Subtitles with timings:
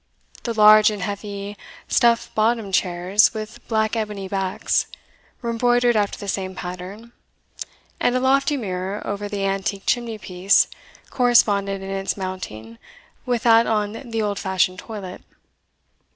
[0.45, 1.55] The large and heavy
[1.87, 4.87] stuff bottomed chairs, with black ebony backs,
[5.43, 7.11] were embroidered after the same pattern,
[7.99, 10.65] and a lofty mirror, over the antique chimney piece,
[11.11, 12.79] corresponded in its mounting
[13.27, 15.21] with that on the old fashioned toilet.